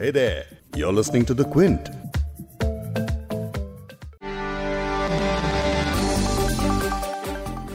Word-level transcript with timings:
Hey 0.00 0.10
there, 0.10 0.44
you're 0.76 0.94
listening 0.94 1.26
to 1.26 1.34
The 1.34 1.44
Quint. 1.44 1.88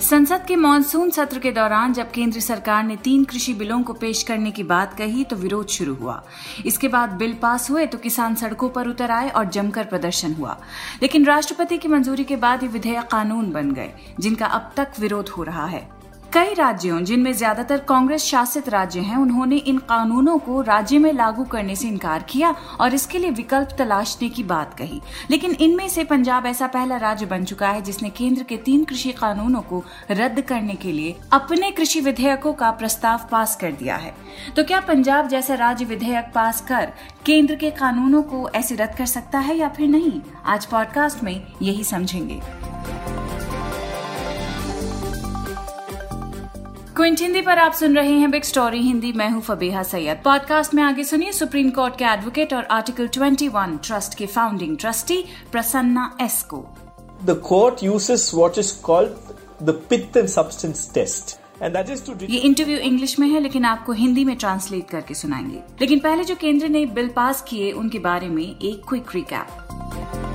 संसद 0.02 0.46
के 0.48 0.56
monsoon 0.56 1.10
सत्र 1.10 1.40
के 1.40 1.52
दौरान 1.52 1.94
जब 1.94 2.12
केंद्र 2.12 2.40
सरकार 2.40 2.84
ने 2.84 2.96
तीन 2.96 3.24
कृषि 3.24 3.54
बिलों 3.54 3.82
को 3.84 3.94
पेश 3.94 4.24
करने 4.24 4.52
की 4.52 4.64
बात 4.64 4.98
कही 4.98 5.24
तो 5.24 5.36
विरोध 5.36 5.68
शुरू 5.68 5.94
हुआ। 5.96 6.22
इसके 6.66 6.88
बाद 6.88 7.10
बिल 7.10 7.34
पास 7.34 7.70
हुए 7.70 7.86
तो 7.86 7.98
किसान 7.98 8.36
सड़कों 8.36 8.70
पर 8.70 8.88
उतर 8.88 9.12
आए 9.12 9.30
और 9.30 9.46
जमकर 9.50 9.84
प्रदर्शन 9.84 10.34
हुआ। 10.34 10.60
लेकिन 11.02 11.26
राष्ट्रपति 11.26 11.78
की 11.78 11.88
मंजूरी 11.88 12.24
के 12.24 12.36
बाद 12.36 12.64
ये 12.64 12.70
विधेयक 12.70 13.08
कानून 13.12 13.52
बन 13.52 13.72
गए 13.72 13.92
जिनका 14.20 14.46
अब 14.46 14.72
तक 14.78 15.00
विरोध 15.00 15.30
हो 15.30 15.44
रहा 15.44 15.66
है। 15.66 15.95
कई 16.36 16.54
राज्यों, 16.54 17.04
जिनमें 17.04 17.34
ज़्यादातर 17.34 17.78
कांग्रेस 17.80 18.24
शासित 18.24 18.68
राज्य 18.70 19.00
हैं, 19.00 19.18
उन्होंने 19.18 19.58
इन 19.58 19.78
कानूनों 19.78 20.38
को 20.38 20.62
राज्य 20.62 20.98
में 21.00 21.14
लागू 21.14 21.44
करने 21.44 21.76
से 21.76 21.88
इनकार 21.88 22.24
किया 22.24 22.56
और 22.80 22.94
इसके 22.94 23.20
लिए 23.20 23.30
विकल्प 23.30 23.70
तलाशने 23.78 24.30
की 24.30 24.44
बात 24.44 24.74
कही। 24.74 25.02
लेकिन 25.32 25.52
इनमें 25.52 25.88
से 25.90 26.04
पंजाब 26.04 26.46
ऐसा 26.46 26.68
पहला 26.68 26.98
राज्य 26.98 27.26
बन 27.26 27.46
चुका 27.46 27.70
है, 27.70 27.82
जिसने 27.82 28.10
केंद्र 28.10 28.44
के 28.44 28.58
तीन 28.58 28.84
कृषि 28.84 29.12
कानूनों 29.12 29.62
को 29.62 29.84
रद्द 30.12 30.42
करने 30.42 30.76
के 30.76 30.92
लिए 30.92 31.16
अपने 31.34 31.72
कृषि 31.72 32.00
विधेयकों 32.00 32.54
का 32.54 32.72
प्रस्ताव 32.72 33.28
पास 33.32 33.56
कर 33.56 33.72
दिया 33.72 33.96
है। 33.96 34.14
तो 34.56 34.64
क्या 34.64 34.80
पंजाब 34.80 35.28
जैसा 35.28 35.56
राज्य 35.56 35.86
विधेयक 35.86 36.32
पास 36.36 36.62
कर 36.62 36.92
केंद्र 37.26 37.56
के 37.56 37.72
कानूनों 37.72 38.22
को 38.24 38.50
ऐसे 38.50 38.76
रद्द 38.76 38.98
कर 38.98 39.06
सकता 39.06 39.40
है 39.40 39.58
या 39.58 39.70
फिर 39.70 39.88
नहीं? 39.88 40.22
आज 40.46 40.66
पॉडकास्ट 40.66 41.24
में 41.24 41.42
यही 41.62 41.84
समझेंगे। 41.84 42.42
क्विंट 46.96 47.22
हिंदी 47.22 47.42
पर 47.42 47.60
आप 47.60 47.74
सुन 47.74 47.96
रहे 47.96 48.12
हैं 48.12 48.32
बिग 48.32 48.44
स्टोरी 48.44 48.82
हिंदी 48.82 49.12
मैं 49.12 49.30
हूँ 49.30 49.42
फबीहा 49.42 49.84
सैयद। 49.84 50.18
पॉडकास्ट 50.26 50.74
में 50.74 50.84
आगे 50.84 51.04
सुनिए 51.04 51.32
सुप्रीम 51.32 51.70
कोर्ट 51.70 51.98
के 51.98 52.06
एडवोकेट 52.06 52.54
और 52.54 52.64
आर्टिकल 52.64 53.08
21 53.08 53.78
ट्रस्ट 53.84 54.18
के 54.18 54.26
फाउंडिंग 54.26 54.78
ट्रस्टी 54.78 55.26
प्रसन्ना 55.52 56.18
एस 56.22 56.42
को। 56.44 56.76
The 57.26 57.36
court 57.52 57.84
uses 57.84 58.28
what 58.38 58.60
is 58.60 58.72
called 58.82 59.12
the 59.70 59.76
pith 59.90 60.22
and 60.22 60.32
substance 60.36 60.86
test. 60.98 61.36
And 61.64 61.76
that 61.76 61.92
is 61.96 62.06
to 62.08 62.30
ये 62.30 62.38
इंटरव्यू 62.38 62.78
इंग्लिश 62.78 63.20
में 63.20 63.28
है 63.28 63.40
लेकिन 63.40 63.66
आपको 63.66 63.92
हिंदी 63.92 64.26
में 64.26 64.36
ट्रांसलेट 64.38 64.90
करके 64.90 65.14
सुनाएँगे। 65.14 65.62
लेकिन 65.82 66.00
पहले 66.00 66.24
जो 66.24 66.36
केंद्र 66.36 66.70
ने 66.70 66.86
बिल 66.86 67.10
पास 67.10 67.42
किए 67.42 67.72
उनके 67.72 68.00
बारे 68.00 68.30
में 68.30 68.44
एक 68.44 68.82
क्विक 68.90 69.16
रिकैप 69.16 70.35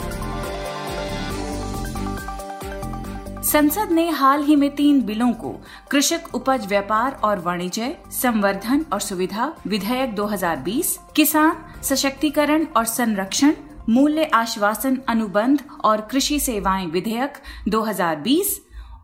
संसद 3.52 3.90
ने 3.90 4.10
हाल 4.10 4.42
ही 4.42 4.56
में 4.56 4.74
तीन 4.74 5.02
बिलों 5.02 5.32
को 5.32 5.60
कृषक 5.90 6.34
उपज 6.34 6.66
व्यापार 6.66 7.12
और 7.12 7.38
वाणिज्य 7.38 7.96
संवर्धन 8.10 8.84
और 8.92 9.00
सुविधा 9.00 9.52
विधेयक 9.66 10.14
2020, 10.14 10.98
किसान 11.16 11.82
सशक्तिकरण 11.82 12.66
और 12.76 12.84
संरक्षण 12.84 13.52
मूल्य 13.88 14.24
आश्वासन 14.24 14.98
अनुबंध 15.08 15.64
और 15.84 16.00
कृषि 16.00 16.40
सेवाएँ 16.40 16.86
विधेयक 16.86 17.32
2020 17.68 18.56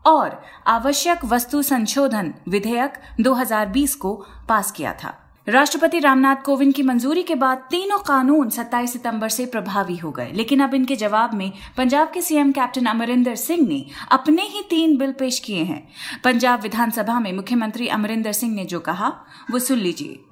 और 0.06 0.42
आवश्यक 0.66 1.25
वस्तु 1.25 1.62
संशोधन 1.62 2.34
विधेयक 2.48 2.92
2020 3.20 3.94
को 3.94 4.27
पास 4.48 4.70
किया 4.70 4.92
था। 4.92 5.25
राष्ट्रपति 5.48 5.98
रामनाथ 5.98 6.36
कोविंद 6.36 6.75
की 6.75 6.83
मंजूरी 6.83 7.22
के 7.22 7.34
बाद 7.34 7.58
तीनों 7.58 7.98
कानून 7.98 8.50
27 8.50 8.92
सितंबर 8.92 9.28
से 9.28 9.47
प्रभावी 9.47 9.97
हो 9.97 10.11
गए। 10.11 10.33
लेकिन 10.33 10.61
अब 10.61 10.75
इनके 10.75 10.97
जवाब 10.97 11.34
में 11.34 11.53
पंजाब 11.77 12.11
के 12.14 12.22
सीएम 12.22 12.53
कैप्टन 12.53 12.86
अमरिंदर 12.86 13.34
सिंह 13.34 13.69
ने 13.69 13.86
अपने 14.12 14.42
ही 14.42 14.62
तीन 14.70 14.97
बिल 14.97 15.12
पेश 15.12 15.38
किए 15.38 15.62
हैं। 15.62 15.88
पंजाब 16.25 16.61
विधानसभा 16.61 17.20
में 17.20 17.33
मुख्यमंत्री 17.33 17.88
अमरिंदर 17.88 18.33
सिंह 18.33 18.55
ने 18.55 18.64
जो 18.64 18.80
कहा, 18.80 19.12
वो 19.50 19.58
सुन 19.58 19.78
लीजिए। 19.78 20.25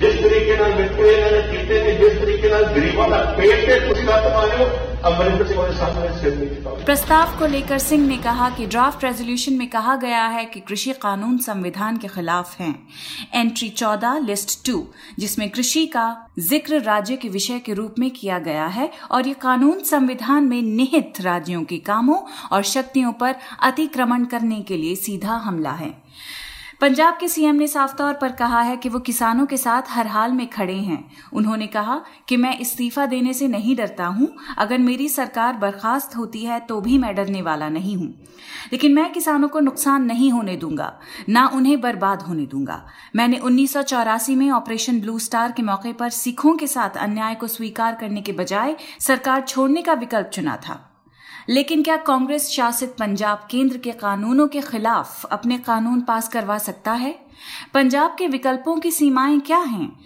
जिस 0.00 0.16
तरीके 0.16 0.56
मिट्टे 0.76 1.12
ने 1.26 1.40
कीते 1.42 1.78
हैं, 1.80 1.92
जिस 2.00 2.18
तरीके 2.20 2.48
गरीबों 2.48 3.06
का 3.08 3.18
पेट 3.36 3.86
कुछ 3.86 3.98
लत 3.98 4.26
मारे 4.34 4.64
अमरिंदर 5.06 6.84
प्रस्ताव 6.84 7.38
को 7.38 7.46
लेकर 7.46 7.78
सिंह 7.78 8.06
ने 8.06 8.16
कहा 8.18 8.48
कि 8.50 8.66
ड्राफ्ट 8.66 9.04
रेजोल्यूशन 9.04 9.52
में 9.52 9.68
कहा 9.70 9.96
गया 9.96 10.26
है 10.26 10.44
कि 10.44 10.60
कृषि 10.60 10.92
कानून 11.02 11.38
संविधान 11.38 11.96
के 11.96 12.08
खिलाफ 12.08 12.58
हैं। 12.60 12.74
एंट्री 13.34 13.68
चौदह, 13.70 14.18
लिस्ट 14.18 14.66
टू, 14.66 14.86
जिसमें 15.18 15.48
कृषि 15.50 15.86
का 15.86 16.06
ज़िक्र 16.40 16.80
राज्य 16.82 17.16
के 17.16 17.28
विषय 17.28 17.58
के 17.58 17.74
रूप 17.74 17.94
में 17.98 18.10
किया 18.10 18.38
गया 18.38 18.66
है 18.68 18.90
और 19.10 19.28
ये 19.28 19.34
कानून 19.42 19.80
संविधान 19.84 20.44
में 20.44 20.60
निहित 20.62 21.20
राज्यों 21.20 21.64
के 21.64 21.78
कामों 21.86 22.22
और 22.52 22.62
शक्तियों 22.64 23.12
पर 23.12 23.34
अतिक्रमण 23.62 24.24
करने 24.24 24.60
के 24.62 24.76
लिए 24.76 24.94
सीधा 24.96 25.36
हमला 25.44 25.72
है। 25.72 25.94
पंजाब 26.80 27.16
के 27.20 27.28
सीएम 27.28 27.54
ने 27.54 27.66
साफ़ 27.66 27.94
तौर 27.96 28.14
पर 28.14 28.32
कहा 28.32 28.60
है 28.60 28.76
कि 28.76 28.88
वो 28.88 28.98
किसानों 29.00 29.44
के 29.46 29.56
साथ 29.56 29.82
हर 29.88 30.06
हाल 30.06 30.32
में 30.32 30.46
खड़े 30.46 30.74
हैं। 30.74 30.98
उन्होंने 31.32 31.66
कहा 31.66 32.00
कि 32.28 32.36
मैं 32.36 32.58
इस्तीफा 32.58 33.06
देने 33.06 33.32
से 33.34 33.48
नहीं 33.48 33.76
डरता 33.76 34.06
हूँ। 34.06 34.28
अगर 34.58 34.78
मेरी 34.78 35.08
सरकार 35.08 35.56
बर्खास्त 35.56 36.16
होती 36.16 36.44
है 36.44 36.58
तो 36.60 36.80
भी 36.80 36.98
मैं 36.98 37.14
डरने 37.14 37.42
वाला 37.42 37.68
नहीं 37.68 37.96
हूँ। 37.96 38.08
लेकिन 38.72 38.94
मैं 38.94 39.10
किसानों 39.12 39.48
को 39.48 39.60
नुकसान 39.60 40.04
नहीं 40.04 40.30
होने 40.32 40.56
दूँगा, 40.56 40.92
ना 41.28 41.46
उन्हें 41.46 41.80
बर्बाद 41.80 42.22
होने 42.22 42.46
दूँगा। 42.46 42.84
मैंने 43.16 43.38
उन्नीस 43.38 43.72
सौ 43.72 43.82
चौरासी 43.82 44.34
में 44.34 44.50
ऑपरेशन 44.50 45.00
ब्लू 45.00 45.18
स्टार 45.18 45.52
के 45.52 45.62
मौके 45.62 45.92
पर 45.92 46.10
सिखों 46.10 46.56
के 46.56 46.66
साथ 46.66 46.96
अन्याय 46.98 47.34
को 47.34 47.46
स्वीकार 47.46 47.94
करने 47.94 48.22
के 48.22 48.32
बजाय 48.32 48.76
सरकार 49.00 49.40
छोड़ने 49.40 49.82
का 49.82 49.92
विकल्प 49.94 50.26
चुना 50.26 50.56
था। 50.56 50.82
लेकिन 51.48 51.82
क्या 51.82 51.96
कांग्रेस 51.96 52.50
शासित 52.50 52.94
पंजाब 52.98 53.48
केंद्र 53.50 53.78
के 53.78 53.92
कानूनों 53.92 54.48
के 54.48 54.60
खिलाफ 54.60 55.24
अपने 55.24 55.58
कानून 55.58 56.00
पास 56.00 56.28
करवा 56.28 56.58
सकता 56.58 56.92
है? 56.92 57.18
पंजाब 57.74 58.16
के 58.18 58.26
विकल्पों 58.26 58.76
की 58.76 58.90
सीमाएँ 58.90 59.40
क्या 59.40 59.58
हैं? 59.58 59.96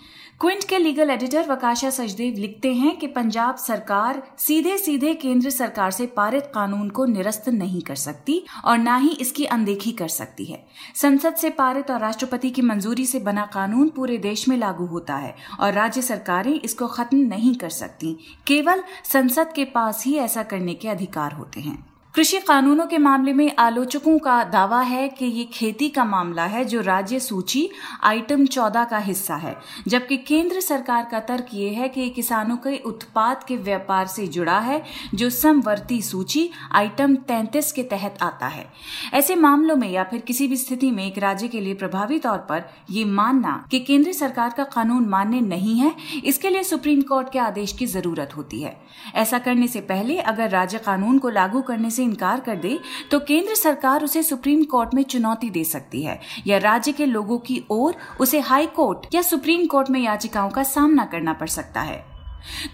क्विंट 0.40 0.62
के 0.64 0.78
लीगल 0.78 1.10
एडिटर 1.10 1.46
वकाशा 1.48 1.88
सचदेव 1.90 2.34
लिखते 2.34 2.72
हैं 2.74 2.96
कि 2.96 3.06
पंजाब 3.06 3.56
सरकार 3.56 4.22
सीधे 4.38 4.76
सीधे 4.78 5.12
केंद्र 5.14 5.50
सरकार 5.50 5.90
से 5.90 6.06
पारित 6.06 6.44
कानून 6.54 6.88
को 6.88 7.04
निरस्त 7.04 7.48
नहीं 7.48 7.82
कर 7.82 7.94
सकती 7.94 8.40
और 8.64 8.78
न 8.78 8.96
ही 8.98 9.08
इसकी 9.08 9.44
अनदेखी 9.44 9.92
कर 9.92 10.08
सकती 10.08 10.44
है। 10.44 10.64
संसद 10.94 11.34
से 11.34 11.50
पारित 11.50 11.90
और 11.90 12.00
राष्ट्रपति 12.00 12.50
की 12.50 12.62
मंजूरी 12.62 13.06
से 13.06 13.18
बना 13.18 13.46
कानून 13.46 13.88
पूरे 13.88 14.18
देश 14.18 14.48
में 14.48 14.56
लागू 14.56 14.86
होता 14.86 15.16
है 15.16 15.34
और 15.60 15.72
राज्य 15.72 16.02
सरकारें 16.02 16.60
इसको 16.60 16.86
खत्म 16.86 17.18
नहीं 17.18 17.54
कर 17.54 17.70
सकती। 17.70 18.16
केवल 18.46 18.82
संसद 19.04 19.52
के 19.52 19.64
पास 19.64 20.04
ही 20.06 20.16
ऐसा 20.16 20.42
करने 20.42 20.74
के 20.74 20.88
अधिकार 20.88 21.32
होते 21.32 21.60
हैं। 21.60 21.78
कृषि 22.15 22.38
कानूनों 22.38 22.87
के 22.87 22.98
मामले 22.98 23.32
में 23.32 23.56
आलोचकों 23.59 24.19
का 24.19 24.43
दावा 24.44 24.81
है 24.81 25.09
कि 25.09 25.25
ये 25.25 25.44
खेती 25.44 25.88
का 25.88 26.04
मामला 26.04 26.44
है, 26.44 26.65
जो 26.65 26.81
राज्य 26.81 27.19
सूची 27.21 27.69
आइटम 28.03 28.44
14 28.47 28.84
का 28.84 28.98
हिस्सा 28.98 29.34
है, 29.34 29.54
जबकि 29.88 30.16
केंद्र 30.16 30.60
सरकार 30.60 31.06
का 31.10 31.21
तर्क 31.21 31.47
ये 31.54 31.69
है 31.71 31.88
कि 31.88 32.09
किसानों 32.10 32.56
के 32.56 32.76
उत्पाद 32.78 33.44
के 33.44 33.56
व्यापार 33.56 34.06
से 34.06 34.26
जुड़ा 34.26 34.59
है, 34.59 34.82
जो 35.15 35.28
समवर्ती 35.31 36.00
सूची 36.03 36.48
आइटम 36.72 37.15
33 37.28 37.71
के 37.72 37.82
तहत 37.82 38.19
आता 38.22 38.47
है। 38.47 38.66
ऐसे 39.15 39.37
मामलों 39.37 39.77
में 39.77 39.88
या 39.91 40.04
फिर 40.04 40.21
किसी 40.21 40.48
भी 40.48 40.56
स्थिति 40.56 40.91
में 40.91 41.04
एक 41.06 41.19
राज्य 41.19 41.48
के 41.48 41.60
लिए 41.60 41.75
प्रभावी 41.75 42.19
तौर 42.19 42.38
पर 42.50 42.65
ये 42.91 43.04
मानना 43.04 43.65
कि 43.71 43.81
केंद्र 43.81 44.12
सरकार 44.12 44.54
का 44.56 44.65
कानून 44.66 45.06
मान्य 45.09 45.41
नहीं 45.41 45.78
है, 45.78 45.94
इसके 46.25 46.50
लिए 46.50 46.62
सुप्रीम 46.65 47.03
कोर्ट 47.03 47.32
के 47.32 47.38
आदेश 47.38 47.72
की 47.72 47.87
ज़रूरत 47.87 48.37
होती 48.37 48.62
है। 48.62 48.77
ऐसा 49.15 49.38
करने 49.38 49.69
से 49.69 49.81
पहले 49.82 50.19
अगर 50.19 50.50
राज्य 50.50 50.78
कानून 50.81 51.19
को 51.19 51.31
लागू 51.31 51.62
करने 51.62 51.91
से 51.91 51.98
इनकार 52.02 52.40
कर 52.40 52.56
दे 52.56 52.80
तो 53.10 53.20
केंद्र 53.20 53.54
सरकार 53.54 54.04
उसे 54.04 54.22
सुप्रीम 54.22 54.64
कोर्ट 54.64 54.94
में 54.94 55.02
चुनौती 55.02 55.50
दे 55.50 55.64
सकती 55.64 56.02
है 56.02 56.20
या 56.46 56.58
राज्य 56.58 56.92
के 56.92 57.06
लोगों 57.06 57.38
की 57.38 57.64
ओर 57.70 57.94
उसे 58.20 58.40
हाई 58.40 58.66
कोर्ट 58.66 59.14
या 59.14 59.22
सुप्रीम 59.22 59.66
कोर्ट 59.66 59.90
में 59.90 60.00
याचिकाओं 60.00 60.50
का 60.50 60.62
सामना 60.62 61.04
करना 61.04 61.32
पड़ 61.32 61.48
सकता 61.48 61.80
है। 61.80 62.04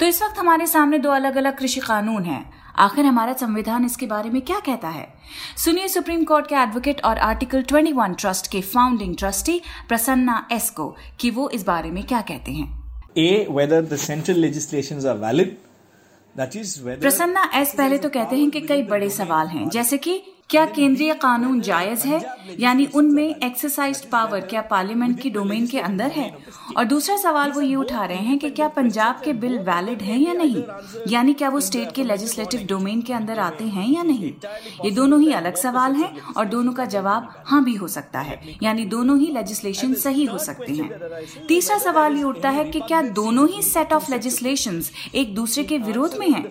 तो 0.01 0.07
इस 0.07 0.23
वक्त 0.23 0.39
हमारे 0.39 0.67
सामने 0.67 0.99
दो 0.99 1.11
अलग 1.11 1.37
अलग 1.37 1.59
कृषि 1.59 1.81
कानून 1.81 2.23
हैं। 2.23 2.53
आखिर 2.77 3.05
हमारा 3.05 3.33
संविधान 3.33 3.85
इसके 3.85 4.07
बारे 4.07 4.31
में 4.31 4.43
क्या 4.43 4.61
कहता 4.61 4.89
है? 4.89 5.15
सुनिए 5.57 5.89
सुप्रीम 5.89 6.25
कोर्ट 6.25 6.47
के 6.47 6.55
एडवोकेट 6.55 7.05
और 7.05 7.19
आर्टिकल 7.19 7.63
21 7.63 8.15
ट्रस्ट 8.19 8.51
के 8.51 8.61
फाउंडिंग 8.61 9.17
ट्रस्टी 9.17 9.61
प्रसन्ना 9.89 10.49
एस 10.53 10.71
को 10.71 10.97
कि 11.21 11.31
वो 11.31 11.49
इस 11.49 11.67
बारे 11.67 11.91
में 11.91 12.05
क्या 12.05 12.21
कहते 12.21 12.53
हैं। 12.53 12.87
A, 13.15 13.49
whether 13.51 13.83
the 13.93 14.01
central 14.11 14.45
legislations 14.45 15.15
are. 15.15 15.66
That 16.37 16.55
is 16.55 16.71
whether 16.85 17.01
Prasanna 17.01 17.51
S 17.55 17.75
पहले 17.75 17.99
तो 17.99 18.09
कहते 18.09 18.37
हैं 18.37 18.51
कि 18.51 18.61
कई 18.61 18.83
बड़े 18.87 19.09
सवाल 19.11 19.47
हैं 19.49 19.69
जैसे 19.69 19.99
कि 19.99 20.21
क्या 20.51 20.65
केंद्रीय 20.67 21.15
कानून 21.15 21.61
जायज़ 21.61 22.07
है? 22.07 22.21
यानी 22.61 22.87
उनमें 22.95 23.35
एक्सरसाइज 23.37 24.05
पावर 24.05 24.41
क्या 24.41 24.61
पार्लियामेंट 24.63 25.21
की 25.21 25.31
डोमेन 25.31 25.67
के 25.67 25.79
अंदर 25.81 26.11
है? 26.11 26.39
और 26.77 26.85
दूसरा 26.85 27.17
सवाल 27.17 27.53
वो 27.53 27.61
ये 27.61 27.75
उठा 27.75 28.05
रहे 28.05 28.19
हैं 28.19 28.39
कि 28.39 28.51
क्या 28.51 28.69
पंजाब 28.69 29.21
के 29.25 29.33
बिल 29.33 29.59
वैलिड 29.59 30.03
हैं 30.03 30.19
या 30.19 30.33
नहीं? 30.33 30.63
यानी 31.09 31.35
क्या 31.35 31.49
वो 31.49 31.61
स्टेट 31.61 31.93
के 31.93 32.05
लेजिस्लेटिव 32.05 32.67
डोमेन 32.67 33.03
के 33.03 33.13
अंदर 33.13 33.39
आते 33.39 33.65
हैं 33.65 33.89
या 33.89 34.03
नहीं? 34.03 34.33
ये 34.85 34.91
दोनों 34.91 35.21
ही 35.21 35.33
अलग 35.33 35.55
सवाल 35.55 35.95
हैं 35.95 36.21
और 36.37 36.45
दोनों 36.45 36.73
का 36.73 36.85
जवाब 36.85 37.45
हाँ 37.47 37.65
भी 37.65 37.75
हो 37.75 37.89
सकता 37.89 38.21
है। 38.21 38.41
यानी 38.63 38.85
दोनों 38.85 39.19
ही 39.19 39.27
लेजिस्लेशन 39.27 39.95
सही 39.95 40.25
हो 40.25 40.39
सकते 40.39 40.73
हैं। 40.73 41.01
तीसरा 41.49 41.79
सवाल 41.79 42.17
ये 42.17 42.23
उठता 42.23 42.51
है 42.51 42.65
कि 42.65 42.81
क्या 42.81 43.03
दोनों 43.03 43.49
ही 43.49 43.63
सेट 43.63 43.93
ऑफ़ 43.93 44.11
लेजिस्लेशन 44.11 44.83
एक 45.15 45.35
दूसरे 45.35 45.65
के 45.65 45.79
विरोध 45.79 46.17
में 46.19 46.29
है? 46.31 46.43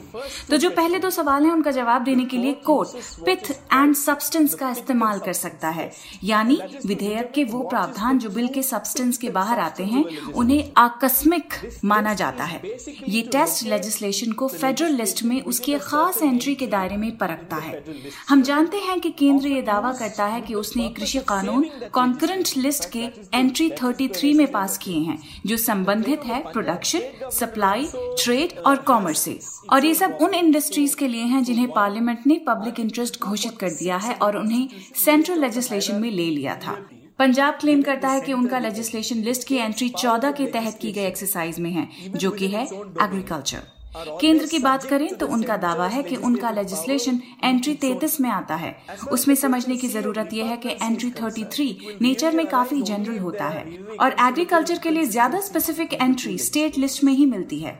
तो 0.49 0.57
जो 0.57 0.69
पहले 0.69 0.99
दो 0.99 1.09
सवाल 1.09 1.43
हैं, 1.43 1.51
उनका 1.51 1.71
जवाब 1.71 2.03
देने 2.03 2.25
के 2.25 2.37
लिए 2.37 2.53
कोर्ट, 2.53 2.89
पिथ 3.25 3.53
बैंड 3.85 3.95
सब्सटेंस 3.95 4.53
का 4.53 4.69
इस्तेमाल 4.71 5.19
कर 5.19 5.33
सकता 5.33 5.69
है। 5.69 5.91
यानी 6.23 6.59
विधेयक 6.85 7.31
के 7.31 7.43
वो 7.43 7.59
प्रावधान 7.59 8.19
जो 8.19 8.29
बिल 8.29 8.47
के 8.47 8.63
सब्सटेंस 8.63 9.17
के 9.17 9.29
बाहर 9.29 9.59
आते 9.59 9.83
हैं, 9.83 10.03
उन्हें 10.33 10.71
आकस्मिक 10.77 11.53
माना 11.85 12.13
जाता 12.13 12.43
है। 12.43 12.61
ये 13.09 13.21
टेस्ट 13.21 13.63
लेजिस्लेशन 13.63 14.31
को 14.31 14.47
फेडरल 14.47 14.95
लिस्ट 14.95 15.23
में 15.23 15.41
उसकी 15.41 15.73
एक 15.73 15.81
खास 15.81 16.21
एंट्री 16.21 16.55
के 16.55 16.67
दायरे 16.67 16.97
में 16.97 17.17
परखता 17.17 17.55
है। 17.55 17.83
हम 18.29 18.41
जानते 18.41 18.77
हैं 18.77 18.99
कि 18.99 19.11
केंद्र 19.11 19.47
ये 19.47 19.61
दावा 19.61 19.91
करता 19.93 20.25
है 20.25 20.41
कि 20.41 20.53
उसने 20.53 20.87
कृषि 20.89 21.19
कानून 21.19 21.69
कॉन्करेंट 21.93 22.49
लिस्ट 22.57 22.89
के 22.91 23.03
एंट्री 23.33 23.69
33 23.69 24.33
में 24.33 24.51
पास 24.51 24.77
किए 24.77 24.99
हैं, 24.99 25.17
जो 25.45 25.57
संबंधित 25.57 26.25
है 26.25 26.41
प्रोडक्शन 26.51 27.29
सप्लाई 27.31 27.87
ट्रेड 27.95 28.57
और 28.59 28.75
कॉमर्स 28.87 29.19
से। 29.19 29.39
और 29.73 29.85
ये 29.85 29.93
सब 29.95 30.17
उन 30.21 30.33
इंडस्ट्रीज़ 30.33 30.95
के 30.95 31.07
लिए 31.07 31.23
हैं 31.23 31.43
जिन्हें 31.43 31.67
पार्लियामेंट 31.71 32.27
ने 32.27 32.41
पब्लिक 32.47 32.79
इंटरेस्ट 32.79 33.19
घोषित 33.21 33.57
कर 33.57 33.69
दिया 33.79 33.97
है 33.97 34.13
और 34.15 34.37
उन्हें 34.37 34.67
सेंट्रल 34.95 35.41
लेजिस्लेशन 35.41 35.95
में 35.95 36.11
ले 36.11 36.29
लिया 36.29 36.55
था। 36.55 36.73
पंजाब 37.19 37.53
क्लेम 37.53 37.81
करता 37.81 38.09
है 38.09 38.21
कि 38.21 38.33
उनका 38.33 38.59
लेजिस्लेशन 38.59 39.15
लिस्ट 39.15 39.47
की 39.47 39.55
एंट्री 39.55 39.89
14 39.89 40.31
के 40.31 40.45
तहत 40.45 40.77
की 40.81 40.91
गई 40.91 41.03
एक्सरसाइज 41.03 41.59
में 41.59 41.71
है, 41.71 41.87
जो 42.09 42.31
कि 42.31 42.47
है 42.47 42.65
एग्रीकल्चर 42.65 43.74
केंद्र 44.21 44.45
की 44.45 44.59
बात 44.59 44.83
करें 44.83 45.07
तो 45.17 45.27
उनका 45.27 45.57
दावा 45.57 45.87
है 45.87 46.01
कि 46.03 46.15
उनका 46.17 46.51
लेजिस्लेशन 46.51 47.19
एंट्री 47.43 47.73
तैतीस 47.75 48.19
में 48.21 48.29
आता 48.29 48.55
है। 48.55 48.75
उसमें 49.11 49.33
समझने 49.35 49.75
की 49.77 49.87
ज़रूरत 49.87 50.33
यह 50.33 50.45
है 50.45 50.57
कि 50.57 50.69
एंट्री 50.81 51.09
33 51.13 51.75
नेचर 52.01 52.35
में 52.35 52.45
काफ़ी 52.47 52.81
जनरल 52.81 53.19
होता 53.19 53.47
है 53.47 53.63
और 54.01 54.15
एग्रीकल्चर 54.21 54.77
के 54.77 54.89
लिए 54.89 55.05
ज़्यादा 55.05 55.39
स्पेसिफिक 55.41 55.93
एंट्री 55.93 56.37
स्टेट 56.39 56.77
लिस्ट 56.77 57.03
में 57.03 57.13
ही 57.13 57.25
मिलती 57.25 57.59
है। 57.59 57.73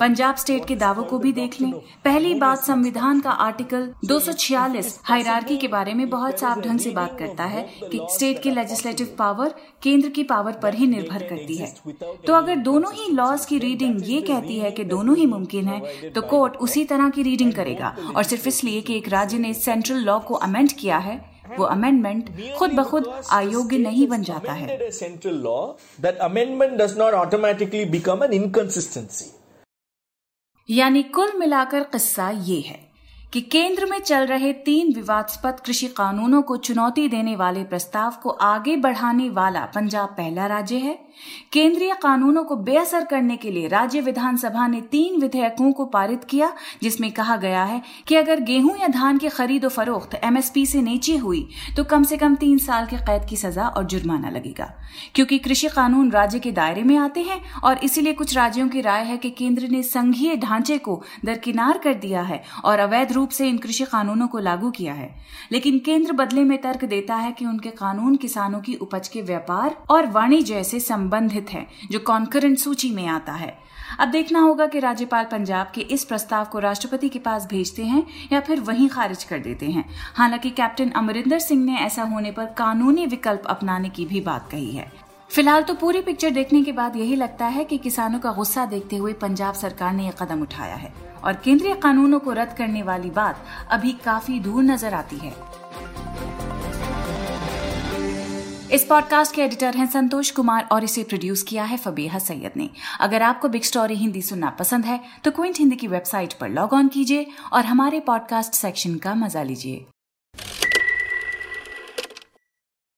पंजाब 0.00 0.36
स्टेट 0.36 0.66
के 0.66 0.76
दावों 0.76 1.04
को 1.04 1.18
भी 1.18 1.32
देख 1.32 1.60
लें। 1.60 1.72
पहली 2.04 2.34
बात 2.36 2.62
संविधान 2.62 3.20
का 3.20 3.30
आर्टिकल 3.40 3.88
246 4.06 4.98
हायरार्की 5.04 5.56
के 5.56 5.68
बारे 5.68 5.94
में 5.94 6.08
बहुत 6.10 6.40
साफ़ 6.40 6.60
ढंग 6.60 6.78
से 6.80 6.90
बात 6.92 7.16
करता 7.18 7.44
है 7.46 7.62
कि 7.82 8.00
स्टेट 8.10 8.42
की 8.42 8.50
लेजिस्लेटिव 8.50 9.14
पावर 9.18 9.54
केंद्र 9.82 10.08
की 10.08 10.22
पावर 10.24 10.52
पर 10.62 10.74
ही 10.74 10.86
निर्भर 10.86 11.22
करती 11.28 11.56
है। 11.56 11.74
तो 12.26 12.34
अगर 12.34 12.56
दोनों 12.62 12.92
ही 12.94 13.10
लॉज 13.12 13.46
की 13.46 13.58
रीडिंग 13.58 14.00
ये 14.04 14.20
कहती 14.22 14.58
है 14.58 14.70
कि 14.70 14.84
दोनों 14.86 15.16
ही 15.16 15.26
मुमकिन 15.26 15.61
मुमकिन 15.62 16.04
है 16.04 16.10
तो 16.10 16.22
कोर्ट 16.28 16.56
उसी 16.58 16.84
तरह 16.84 17.10
की 17.10 17.22
रीडिंग 17.22 17.52
करेगा। 17.54 17.96
और 18.16 18.22
सिर्फ़ 18.24 18.48
इसलिए 18.48 18.80
कि 18.80 18.96
एक 18.96 19.08
राज्य 19.08 19.38
ने 19.38 19.52
सेंट्रल 19.56 20.04
लॉ 20.04 20.18
को 20.20 20.34
अमेंड 20.44 20.72
किया 20.72 20.98
है 21.00 21.20
वो 21.58 21.64
अमेंडमेंट 21.66 22.30
खुद 22.58 22.72
ब 22.72 22.84
खुद 22.84 23.06
अयोग्य 23.32 23.78
नहीं 23.78 24.06
बन 24.08 24.22
जाता 24.22 24.52
है। 24.52 24.90
Central 24.90 25.34
law 25.40 25.56
that 26.00 26.18
amendment 26.20 26.72
does 26.72 26.98
not 26.98 27.14
automatically 27.14 27.84
become 27.90 28.24
an 28.24 28.32
inconsistency 28.32 29.30
यानी 30.68 31.02
कुल 31.14 31.32
मिलाकर 31.38 31.82
किस्सा 31.92 32.30
ये 32.30 32.60
है। 32.60 32.78
कि 33.32 33.40
केंद्र 33.42 33.86
में 33.86 33.98
चल 33.98 34.26
रहे 34.26 34.52
तीन 34.62 34.92
विवादास्पद 34.94 35.60
कृषि 35.60 35.86
कानूनों 35.88 36.40
को 36.42 36.56
चुनौती 36.56 37.06
देने 37.08 37.36
वाले 37.36 37.62
प्रस्ताव 37.64 38.14
को 38.22 38.30
आगे 38.30 38.76
बढ़ाने 38.76 39.28
वाला 39.30 39.64
पंजाब 39.74 40.08
पहला 40.08 40.46
राज्य 40.46 40.76
है। 40.76 40.98
केंद्रीय 41.52 41.94
कानूनों 42.02 42.42
को 42.44 42.56
बेअसर 42.56 43.04
करने 43.04 43.36
के 43.36 43.50
लिए 43.50 43.68
राज्य 43.68 44.00
विधानसभा 44.00 44.66
ने 44.66 44.80
तीन 44.82 45.20
विधेयकों 45.20 45.70
को 45.72 45.84
पारित 45.84 46.24
किया, 46.24 46.52
जिसमें 46.82 47.10
कहा 47.12 47.36
गया 47.36 47.64
है 47.64 47.80
कि 48.08 48.16
अगर 48.16 48.40
गेहूँ 48.40 48.76
या 48.78 48.88
धान 48.88 49.18
की 49.18 49.28
खरीदो 49.28 49.68
फरोख्त 49.68 50.14
एमएसपी 50.14 50.64
से 50.66 50.82
नीचे 50.82 51.16
हुई 51.16 51.46
तो 51.76 51.84
कम 51.84 52.04
से 52.04 52.16
कम 52.16 52.34
तीन 52.34 52.58
साल 52.58 52.86
के 52.86 52.96
कैद 52.98 53.26
की 53.28 53.36
सजा 53.36 53.66
और 53.66 53.84
जुर्माना 53.84 54.30
लगेगा। 54.30 54.72
क्योंकि 55.14 55.38
कृषि 55.38 55.68
कानून 55.68 56.10
राज्य 56.10 56.38
के 56.38 56.52
दायरे 56.52 56.82
में 56.82 56.96
आते 56.96 57.22
हैं 57.22 57.40
और 57.60 57.78
इसीलिए 57.78 58.12
कुछ 58.12 58.36
राज्यों 58.36 58.68
की 58.68 58.80
राय 58.80 59.04
है 59.04 59.16
कि 59.16 59.30
केंद्र 59.32 59.68
ने 59.68 59.82
संघीय 59.82 60.36
ढांचे 60.36 60.78
को 60.78 61.02
दरकिनार 61.24 61.78
कर 61.78 61.94
दिया 61.96 62.22
है 62.22 62.42
और 62.64 62.78
अवैध 62.78 63.12
रूप 63.22 63.30
से 63.30 63.48
इन 63.48 63.58
कृषि 63.58 63.84
कानूनों 63.84 64.28
को 64.28 64.38
लागू 64.38 64.70
किया 64.70 64.94
है। 64.94 65.16
लेकिन 65.52 65.78
केंद्र 65.78 66.12
बदले 66.12 66.44
में 66.44 66.60
तर्क 66.60 66.84
देता 66.84 67.14
है 67.14 67.32
कि 67.32 67.46
उनके 67.46 67.70
कानून 67.70 68.16
किसानों 68.16 68.60
की 68.60 68.74
उपज 68.74 69.08
के 69.08 69.22
व्यापार 69.22 69.84
और 69.90 70.06
वाणिज्य 70.06 70.64
से 70.64 70.80
संबंधित 70.80 71.50
है, 71.50 71.66
जो 71.90 71.98
कॉन्करेंट 71.98 72.58
सूची 72.58 72.90
में 72.90 73.06
आता 73.06 73.32
है। 73.32 73.58
अब 74.00 74.08
देखना 74.08 74.40
होगा 74.40 74.66
कि 74.66 74.78
राज्यपाल 74.78 75.24
पंजाब 75.24 75.72
के 75.74 75.80
इस 75.80 76.04
प्रस्ताव 76.04 76.44
को 76.44 76.58
राष्ट्रपति 76.58 77.08
के 77.08 77.18
पास 77.18 77.46
भेजते 77.46 77.84
हैं 77.84 78.06
या 78.32 78.40
फिर 78.40 78.60
वहीं 78.60 78.88
खारिज 78.88 79.24
कर 79.24 79.38
देते 79.38 79.66
हैं। 79.66 79.84
हालाँकि 80.14 80.50
कैप्टन 80.50 80.90
अमरिंदर 80.90 81.38
सिंह 81.38 81.64
ने 81.64 81.76
ऐसा 81.76 82.02
होने 82.02 82.32
पर 82.32 82.44
कानूनी 82.44 83.06
विकल्प 83.06 83.42
अपनाने 83.46 83.88
की 83.88 84.06
भी 84.06 84.20
बात 84.20 84.48
कही 84.50 84.70
है। 84.70 85.11
फ़िलहाल 85.32 85.62
तो 85.62 85.74
पूरी 85.74 86.00
पिक्चर 86.02 86.30
देखने 86.30 86.62
के 86.62 86.72
बाद 86.72 86.96
यही 86.96 87.14
लगता 87.16 87.46
है 87.46 87.64
कि 87.64 87.76
किसानों 87.78 88.18
का 88.20 88.32
गुस्सा 88.32 88.64
देखते 88.66 88.96
हुए 88.96 89.12
पंजाब 89.12 89.54
सरकार 89.54 89.92
ने 89.92 90.04
यह 90.04 90.12
कदम 90.12 90.42
उठाया 90.42 90.74
है 90.74 90.92
और 91.24 91.34
केंद्रीय 91.34 91.74
कानूनों 91.74 92.18
को 92.18 92.32
रद्द 92.32 92.56
करने 92.56 92.82
वाली 92.82 93.10
बात 93.10 93.44
अभी 93.70 93.92
काफ़ी 94.04 94.38
दूर 94.40 94.62
नज़र 94.62 94.94
आती 94.94 95.16
है। 95.16 95.32
इस 98.72 98.84
पॉडकास्ट 98.84 99.34
के 99.34 99.42
एडिटर 99.42 99.76
हैं 99.76 99.86
संतोष 99.86 100.30
कुमार 100.30 100.68
और 100.72 100.84
इसे 100.84 101.02
प्रोड्यूस 101.04 101.42
किया 101.42 101.64
है 101.64 101.76
फबीहा 101.76 102.18
सैयद 102.18 102.52
ने। 102.56 102.68
अगर 103.00 103.22
आपको 103.22 103.48
बिग 103.48 103.62
स्टोरी 103.62 103.94
हिंदी 103.94 104.22
सुनना 104.22 104.50
पसंद 104.58 104.84
है 104.84 105.00
तो 105.24 105.30
क्विंट 105.30 105.58
हिंदी 105.58 105.76
की 105.76 105.88
वेबसाइट 105.88 106.32
पर 106.32 106.48
लॉग 106.50 106.72
ऑन 106.72 106.88
कीजिए 106.88 107.26
और 107.52 107.64
हमारे 107.64 108.00
पॉडकास्ट 108.06 108.54
सेक्शन 108.54 108.96
का 108.96 109.14
मज़ा 109.14 109.42
लीजिए। 109.42 109.84